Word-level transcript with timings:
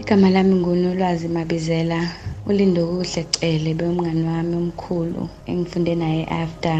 igama 0.00 0.28
lami 0.34 0.54
ngunolwazi 0.60 1.26
mabizela. 1.36 1.98
Ulindo 2.48 2.80
kuhle 2.90 3.22
cele 3.34 3.70
bewumngani 3.78 4.22
wami 4.30 4.54
omkhulu 4.62 5.22
engifunde 5.50 5.94
naye 6.02 6.22
after. 6.42 6.78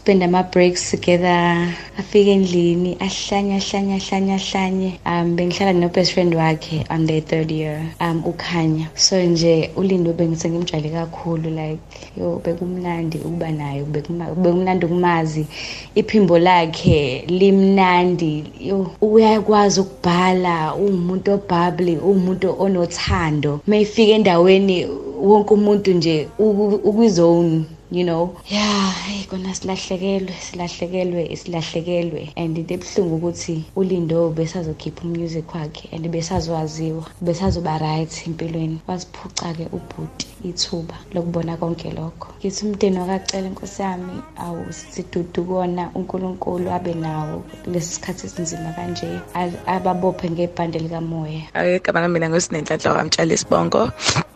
Spend 0.00 0.22
ama-breaks 0.22 0.90
together 0.90 1.68
afike 1.98 2.32
endlini 2.32 2.96
ahlanye 3.06 3.54
ahlanye 3.60 3.94
ahlanye 4.00 4.34
ahlanye. 4.40 4.90
Um 5.04 5.36
bengihlala 5.36 5.72
no-best 5.78 6.12
friend 6.14 6.34
wakhe 6.34 6.86
on 6.90 7.06
the 7.06 7.20
third 7.20 7.50
year 7.50 7.82
um 8.00 8.22
ukhanya. 8.24 8.88
So 8.94 9.16
nje 9.22 9.70
ulindo 9.76 10.12
bengisengimjwayele 10.12 10.90
kakhulu 10.90 11.50
like 11.50 11.80
yo 12.16 12.40
bekumnandi 12.44 13.18
ukuba 13.18 13.50
naye 13.50 13.82
bekumnandi 13.84 14.86
ukumazi. 14.86 15.46
Iphimbo 15.94 16.38
lakhe 16.38 17.24
limnandi 17.28 18.44
yo 18.60 18.90
uyakwazi 19.00 19.80
ukubhala 19.80 20.74
uwumuntu 20.74 21.32
obhabli 21.32 21.96
uwumuntu 21.96 22.56
onothando. 22.58 23.60
Uma 23.66 23.76
ifika 23.76 24.12
endaweni 24.12 24.86
wonke 25.20 25.54
umuntu 25.54 25.92
nje 25.92 26.28
ukwizone 26.38 27.64
you 27.90 28.04
know? 28.04 28.36
Yeah 28.48 28.90
hey 29.06 29.24
kona 29.24 29.54
silahlekelwe 29.54 30.34
silahlekelwe 30.40 31.36
silahlekelwe. 31.36 32.32
And 32.36 32.58
into 32.58 32.74
ebuhlungu 32.74 33.16
ukuthi 33.16 33.64
ulindo 33.76 34.30
besazokhipha 34.30 35.04
umusic 35.04 35.54
wakhe 35.54 35.88
and 35.92 36.08
besazowaziwa 36.08 37.04
besazoba 37.20 37.78
right 37.78 38.26
empilweni. 38.26 38.78
Wasiphuca-ke 38.88 39.68
ubhuti 39.72 40.26
ithuba 40.44 40.94
lokubona 41.12 41.56
konke 41.56 41.90
lokho. 41.90 42.28
Ngithi 42.40 42.66
umndeni 42.66 42.98
wakacela 42.98 43.48
inkosi 43.48 43.82
yami 43.82 44.22
awu 44.36 44.72
sidudu 44.72 45.44
kona 45.44 45.90
unkulunkulu 45.94 46.70
abe 46.70 46.94
nawo 46.94 47.44
kulesi 47.64 47.94
sikhathi 47.94 48.26
esinzima 48.26 48.72
kanje. 48.72 49.20
Ababophe 49.66 50.30
ngebhande 50.30 50.78
likamoya. 50.78 51.42
Igama 51.76 52.00
lami 52.00 52.14
mina 52.14 52.28
ngosinenhlanhla 52.28 52.94
kamtshali 52.94 53.36
sibongo 53.36 53.90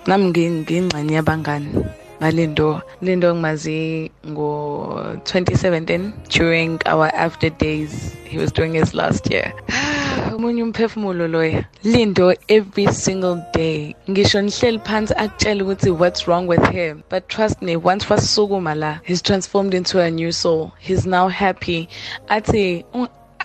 nami 0.06 0.24
ngingxenye 0.28 1.14
yabangani. 1.14 2.03
Ngalindo 2.25 2.80
lindo 3.03 3.34
ngimazi 3.34 4.11
ngo-2017 4.27 6.12
during 6.33 6.80
our 6.86 7.12
after 7.14 7.50
days 7.50 8.17
he 8.25 8.39
was 8.39 8.50
doing 8.50 8.72
his 8.72 8.94
last 8.94 9.30
year. 9.30 9.53
Omunye 10.33 10.62
umphefumulo 10.62 11.28
loya. 11.28 11.67
Lindo 11.84 12.34
every 12.48 12.86
single 12.86 13.45
day. 13.52 13.95
Ngisho 14.08 14.41
nihleli 14.41 14.78
phansi 14.78 15.12
akutshela 15.14 15.62
ukuthi 15.64 15.91
what's 15.98 16.27
wrong 16.27 16.47
with 16.47 16.64
him? 16.69 17.05
But 17.11 17.28
trust 17.28 17.61
me 17.61 17.77
once 17.77 18.06
wasukuma 18.06 18.75
la 18.75 18.98
he's 19.05 19.20
transformed 19.20 19.75
into 19.75 20.00
a 20.00 20.11
new 20.11 20.33
soul. 20.33 20.72
He's 20.80 21.05
now 21.05 21.28
happy. 21.28 21.91
Athi 22.30 22.84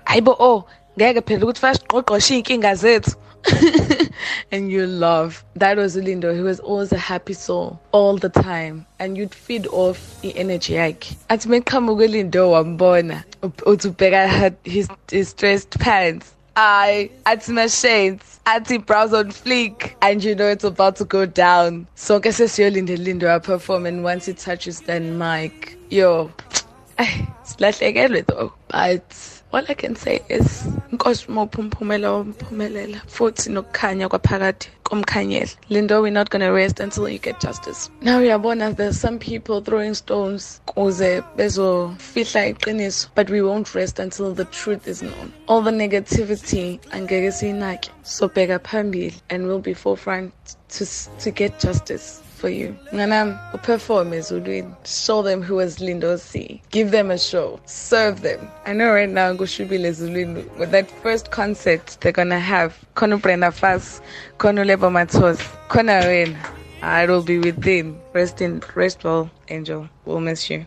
ayibo 0.05 0.38
oh 0.39 0.66
ngeke 0.97 1.22
phela 1.27 1.44
ukuthi 1.44 1.59
fasiqoqoshe 1.59 2.31
iy'nkinga 2.39 2.73
zethu. 2.80 3.16
and 4.52 4.72
you 4.72 4.86
love. 4.88 5.44
That 5.55 5.78
was 5.78 5.95
Lindo. 5.95 6.33
He 6.33 6.42
was 6.42 6.59
always 6.59 6.92
a 6.92 6.97
happy 6.97 7.33
soul 7.33 7.80
all 7.92 8.17
the 8.17 8.30
time. 8.30 8.86
And 9.00 9.17
you'd 9.17 9.33
feed 9.33 9.67
off 9.67 10.22
the 10.22 10.36
energy 10.38 10.73
yakhe. 10.73 11.16
Athi 11.30 11.50
meqhamuka 11.50 12.08
ulindo 12.08 12.52
wambona 12.52 13.23
uthi 13.41 13.94
ubheka 13.94 14.56
his, 14.64 14.88
his 15.11 15.33
dressed 15.33 15.80
pants. 15.80 16.33
I 16.56 17.09
athi 17.25 17.53
my 17.53 17.67
shades. 17.67 18.39
Athi 18.45 18.78
brows 18.78 19.14
on 19.14 19.31
fleek. 19.31 19.94
And 20.02 20.23
you 20.23 20.36
know 20.36 20.47
it's 20.47 20.63
about 20.63 20.95
to 20.97 21.06
go 21.06 21.25
down. 21.25 21.88
So 21.95 22.19
ke 22.19 22.25
sesiyolinde 22.25 22.97
Lindo 22.97 23.41
perform 23.44 23.86
and 23.86 24.03
once 24.03 24.28
it 24.28 24.38
touches 24.38 24.81
that 24.81 25.02
mic, 25.02 25.78
yo, 25.89 26.31
silahlekelwe 26.97 28.25
though. 28.25 28.53
But 28.69 29.41
all 29.53 29.63
I 29.67 29.73
can 29.73 29.95
say 29.95 30.22
is 30.30 30.67
inkosi 30.91 31.31
mopha 31.31 31.59
umphumela 31.61 32.11
womphumelela 32.11 33.01
futhi 33.07 33.49
nokukhanya 33.49 34.09
kwaphakathi 34.09 34.69
komkhanyela 34.83 35.51
lindo 35.69 36.01
we're 36.01 36.09
not 36.11 36.29
going 36.29 36.41
to 36.41 36.51
rest 36.51 36.79
until 36.79 37.07
you 37.07 37.19
get 37.19 37.39
justice. 37.39 37.89
Now 38.01 38.19
uyabona 38.19 38.75
there's 38.75 38.99
some 38.99 39.19
people 39.19 39.61
throwing 39.61 39.93
stones 39.93 40.61
kuze 40.65 41.21
bezofihla 41.37 42.47
iqiniso 42.53 43.09
but 43.16 43.29
we 43.29 43.41
won't 43.41 43.75
rest 43.75 43.99
until 43.99 44.33
the 44.33 44.45
truth 44.45 44.88
is 44.88 45.01
known. 45.01 45.31
All 45.47 45.61
the 45.61 45.72
negativity 45.72 46.79
angeke 46.91 47.31
siyinake. 47.31 47.89
Sobheka 48.03 48.59
phambili 48.59 49.22
and 49.29 49.45
we'll 49.45 49.59
be 49.59 49.73
forefront 49.73 50.33
to, 50.69 50.85
to 51.19 51.31
get 51.31 51.59
justice. 51.59 52.23
For 52.39 52.50
you. 52.50 52.75
Nganam, 52.94 53.38
perform 53.63 54.11
ezulwini. 54.11 54.73
Show 54.88 55.22
them 55.22 55.41
who 55.41 55.59
is 55.59 55.79
Lindo 55.79 56.17
C. 56.17 56.61
Give 56.72 56.91
them 56.91 57.11
a 57.11 57.17
show. 57.17 57.59
Serve 57.66 58.22
them. 58.22 58.47
I 58.66 58.73
know 58.73 58.91
right 58.94 59.09
now 59.09 59.33
Gushubile 59.33 59.91
Zulwini, 59.91 60.44
with 60.57 60.72
that 60.72 60.89
first 61.03 61.31
concert 61.31 61.97
they're 62.01 62.11
gonna 62.11 62.39
have, 62.39 62.78
Kono 62.95 63.22
Brenda 63.22 63.51
Fast, 63.51 64.01
Kono 64.38 64.66
Lebo 64.66 64.89
Matos, 64.89 65.41
Kona 65.67 65.99
Rain. 66.07 66.38
I 66.81 67.05
will 67.05 67.23
be 67.23 67.39
within. 67.39 67.99
Rest 68.13 68.41
in, 68.41 68.63
rest 68.73 69.03
well, 69.03 69.29
Angel. 69.49 69.89
We'll 70.05 70.22
miss 70.22 70.49
you. 70.49 70.66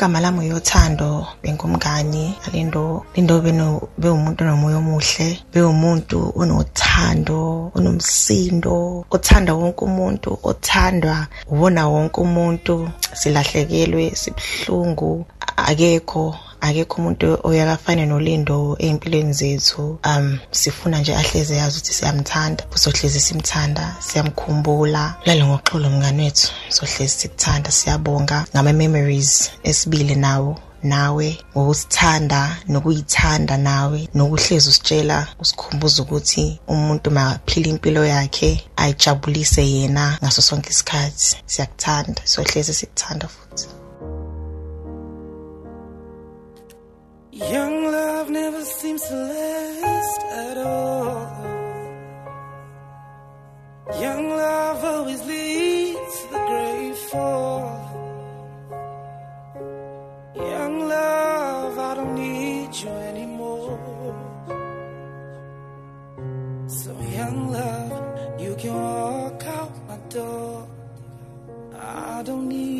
Igama 0.00 0.20
lami 0.20 0.38
uyothando 0.48 1.26
bengumngani 1.42 2.34
alindo 2.46 3.04
lindo 3.14 3.34
bewumuntu 4.00 4.40
onomoya 4.44 4.78
omuhle 4.80 5.28
bewumuntu 5.52 6.18
onothando 6.40 7.68
onomsindo 7.76 9.04
othanda 9.14 9.52
wonke 9.52 9.82
umuntu 9.84 10.30
othandwa 10.42 11.16
uwona 11.52 11.82
wonke 11.92 12.18
umuntu. 12.20 12.88
Silahlekelwe 13.12 14.16
sibuhlungu 14.20 15.26
akekho. 15.68 16.34
Akekho 16.60 16.94
umuntu 17.00 17.38
oyakafane 17.48 18.06
nolindo 18.06 18.76
ey'mpilweni 18.84 19.32
zethu 19.32 19.98
um 20.04 20.38
sifuna 20.50 20.98
nje 21.00 21.12
ahleze 21.16 21.56
yazi 21.56 21.76
ukuthi 21.78 21.92
siyamthanda 21.92 22.62
sohlezi 22.74 23.20
simthanda 23.20 23.96
siyamkhumbula. 24.06 25.14
Lale 25.26 25.44
ngoxolo 25.44 25.90
mngani 25.90 26.22
wethu 26.24 26.48
sohlezi 26.68 27.14
sikuthanda 27.20 27.70
siyabonga. 27.70 28.44
Ngama-memories 28.52 29.50
esibili 29.62 30.14
nawo 30.14 30.58
nawe 30.82 31.38
ngokusithanda 31.52 32.56
nokuyithanda 32.68 33.56
nawe 33.56 34.08
nokuhlezi 34.14 34.68
usitshela 34.68 35.26
usikhumbuza 35.42 36.02
ukuthi 36.02 36.60
umuntu 36.68 37.10
maphila 37.10 37.68
impilo 37.68 38.02
yakhe 38.06 38.50
ayijabulise 38.76 39.62
yena 39.72 40.18
ngaso 40.22 40.42
sonke 40.42 40.70
isikhathi. 40.70 41.36
Siyakuthanda 41.46 42.22
sohlezi 42.24 42.74
sikuthanda 42.74 43.28
futhi. 43.28 43.79
Never 48.30 48.64
seems 48.64 49.02
to 49.08 49.14
last 49.14 50.20
at 50.46 50.56
all. 50.58 51.26
Young 54.00 54.30
love 54.30 54.84
always 54.84 55.22
leads 55.26 56.16
the 56.32 56.38
grave 56.48 56.96
fall. 57.10 57.76
Young 60.36 60.88
love, 60.88 61.78
I 61.78 61.94
don't 61.96 62.14
need 62.14 62.74
you 62.82 62.88
anymore. 62.88 64.14
So, 66.68 66.90
young 67.18 67.50
love, 67.50 68.40
you 68.40 68.54
can 68.56 68.74
walk 68.74 69.44
out 69.46 69.72
my 69.88 69.98
door. 70.08 70.68
I 71.74 72.22
don't 72.22 72.48
need 72.48 72.79